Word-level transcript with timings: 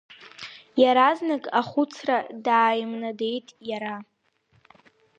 Иаразнак 0.81 1.43
ахәыцра 1.59 2.17
дааимнадеит 2.45 3.47
иара… 3.69 3.95